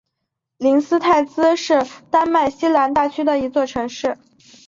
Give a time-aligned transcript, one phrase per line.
[0.57, 4.17] 灵斯泰兹是丹麦西兰大区的一座城市。